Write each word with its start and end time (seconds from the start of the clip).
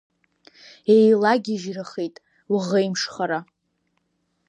Еилагьежьрахеит, 0.95 2.15
уаӷеимшхара… 2.53 3.39